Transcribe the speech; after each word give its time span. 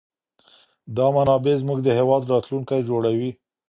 دا 0.97 1.05
منابع 1.17 1.53
زموږ 1.61 1.79
د 1.83 1.89
هېواد 1.99 2.23
راتلونکی 2.33 2.79
جوړوي. 2.89 3.31